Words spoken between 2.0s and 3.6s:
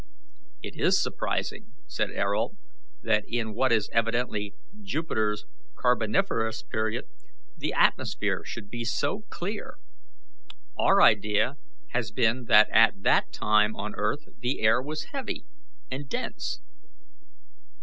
Ayrault, "that in